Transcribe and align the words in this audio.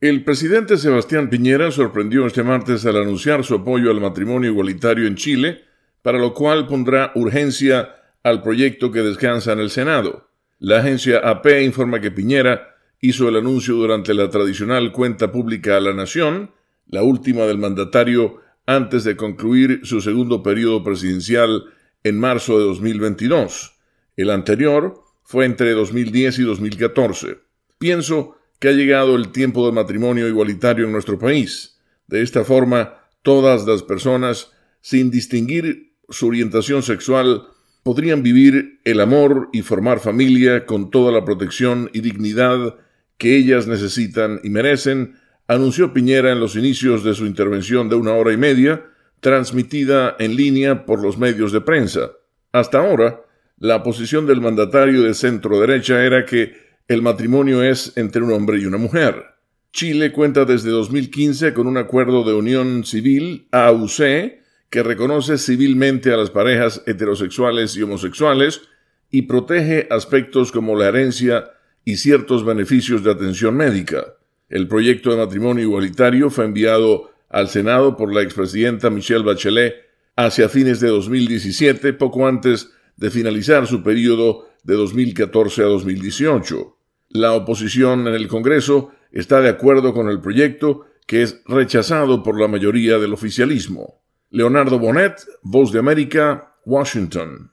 El 0.00 0.24
presidente 0.24 0.78
Sebastián 0.78 1.28
Piñera 1.28 1.70
sorprendió 1.70 2.26
este 2.26 2.42
martes 2.42 2.86
al 2.86 2.96
anunciar 2.96 3.44
su 3.44 3.56
apoyo 3.56 3.90
al 3.90 4.00
matrimonio 4.00 4.50
igualitario 4.50 5.06
en 5.06 5.14
Chile, 5.14 5.60
para 6.00 6.18
lo 6.18 6.32
cual 6.32 6.66
pondrá 6.66 7.12
urgencia 7.14 7.96
al 8.22 8.42
proyecto 8.42 8.90
que 8.92 9.00
descansa 9.00 9.52
en 9.52 9.58
el 9.58 9.68
Senado. 9.68 10.30
La 10.58 10.78
agencia 10.78 11.18
AP 11.18 11.48
informa 11.62 12.00
que 12.00 12.10
Piñera 12.10 12.76
hizo 13.02 13.28
el 13.28 13.36
anuncio 13.36 13.74
durante 13.74 14.14
la 14.14 14.30
tradicional 14.30 14.90
cuenta 14.90 15.30
pública 15.32 15.76
a 15.76 15.80
la 15.80 15.92
Nación, 15.92 16.52
la 16.86 17.02
última 17.02 17.42
del 17.42 17.58
mandatario 17.58 18.40
antes 18.64 19.04
de 19.04 19.16
concluir 19.16 19.80
su 19.82 20.00
segundo 20.00 20.42
periodo 20.42 20.82
presidencial 20.82 21.64
en 22.04 22.18
marzo 22.18 22.58
de 22.58 22.64
2022. 22.64 23.76
El 24.16 24.30
anterior 24.30 25.02
fue 25.24 25.44
entre 25.44 25.72
2010 25.72 26.38
y 26.38 26.42
2014. 26.44 27.36
Pienso 27.78 28.39
que 28.60 28.68
ha 28.68 28.72
llegado 28.72 29.16
el 29.16 29.32
tiempo 29.32 29.64
del 29.64 29.74
matrimonio 29.74 30.28
igualitario 30.28 30.84
en 30.84 30.92
nuestro 30.92 31.18
país. 31.18 31.80
De 32.06 32.22
esta 32.22 32.44
forma, 32.44 32.94
todas 33.22 33.66
las 33.66 33.82
personas, 33.82 34.52
sin 34.82 35.10
distinguir 35.10 35.94
su 36.08 36.28
orientación 36.28 36.82
sexual, 36.82 37.44
podrían 37.82 38.22
vivir 38.22 38.80
el 38.84 39.00
amor 39.00 39.48
y 39.52 39.62
formar 39.62 39.98
familia 39.98 40.66
con 40.66 40.90
toda 40.90 41.10
la 41.10 41.24
protección 41.24 41.90
y 41.94 42.00
dignidad 42.00 42.76
que 43.16 43.36
ellas 43.36 43.66
necesitan 43.66 44.40
y 44.42 44.50
merecen, 44.50 45.16
anunció 45.46 45.92
Piñera 45.92 46.32
en 46.32 46.40
los 46.40 46.54
inicios 46.54 47.02
de 47.02 47.14
su 47.14 47.26
intervención 47.26 47.88
de 47.88 47.96
una 47.96 48.12
hora 48.12 48.32
y 48.32 48.36
media, 48.36 48.84
transmitida 49.20 50.16
en 50.18 50.36
línea 50.36 50.84
por 50.84 51.02
los 51.02 51.18
medios 51.18 51.52
de 51.52 51.60
prensa. 51.60 52.12
Hasta 52.52 52.78
ahora, 52.78 53.22
la 53.58 53.82
posición 53.82 54.26
del 54.26 54.40
mandatario 54.40 55.02
de 55.02 55.14
centro 55.14 55.60
derecha 55.60 56.04
era 56.04 56.24
que 56.24 56.69
el 56.90 57.02
matrimonio 57.02 57.62
es 57.62 57.92
entre 57.94 58.20
un 58.20 58.32
hombre 58.32 58.58
y 58.58 58.66
una 58.66 58.76
mujer. 58.76 59.24
Chile 59.72 60.10
cuenta 60.10 60.44
desde 60.44 60.70
2015 60.70 61.54
con 61.54 61.68
un 61.68 61.76
acuerdo 61.76 62.24
de 62.24 62.34
unión 62.34 62.82
civil, 62.82 63.46
AUC, 63.52 63.98
que 64.70 64.82
reconoce 64.82 65.38
civilmente 65.38 66.12
a 66.12 66.16
las 66.16 66.30
parejas 66.30 66.82
heterosexuales 66.88 67.76
y 67.76 67.82
homosexuales 67.82 68.62
y 69.08 69.22
protege 69.22 69.86
aspectos 69.88 70.50
como 70.50 70.76
la 70.76 70.88
herencia 70.88 71.52
y 71.84 71.94
ciertos 71.94 72.44
beneficios 72.44 73.04
de 73.04 73.12
atención 73.12 73.56
médica. 73.56 74.16
El 74.48 74.66
proyecto 74.66 75.12
de 75.12 75.18
matrimonio 75.18 75.62
igualitario 75.62 76.28
fue 76.28 76.46
enviado 76.46 77.12
al 77.28 77.46
Senado 77.46 77.96
por 77.96 78.12
la 78.12 78.22
expresidenta 78.22 78.90
Michelle 78.90 79.22
Bachelet 79.22 79.76
hacia 80.16 80.48
fines 80.48 80.80
de 80.80 80.88
2017, 80.88 81.92
poco 81.92 82.26
antes 82.26 82.72
de 82.96 83.12
finalizar 83.12 83.68
su 83.68 83.80
periodo 83.84 84.48
de 84.64 84.74
2014 84.74 85.62
a 85.62 85.66
2018. 85.66 86.78
La 87.12 87.32
oposición 87.32 88.06
en 88.06 88.14
el 88.14 88.28
Congreso 88.28 88.92
está 89.10 89.40
de 89.40 89.48
acuerdo 89.48 89.92
con 89.92 90.08
el 90.08 90.20
proyecto 90.20 90.86
que 91.08 91.22
es 91.22 91.42
rechazado 91.44 92.22
por 92.22 92.40
la 92.40 92.46
mayoría 92.46 93.00
del 93.00 93.12
oficialismo. 93.12 94.04
Leonardo 94.30 94.78
Bonet, 94.78 95.20
Voz 95.42 95.72
de 95.72 95.80
América, 95.80 96.54
Washington. 96.64 97.48